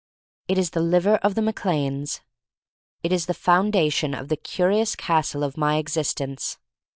It 0.47 0.57
is 0.57 0.71
the 0.71 0.79
liver 0.81 1.17
of 1.17 1.35
the 1.35 1.43
Mac 1.43 1.63
Lanes. 1.63 2.21
It 3.03 3.11
is 3.11 3.27
the 3.27 3.35
foundation 3.35 4.15
of 4.15 4.29
the 4.29 4.35
curious 4.35 4.95
castle 4.95 5.43
of 5.43 5.57
my 5.57 5.77
existence. 5.77 6.57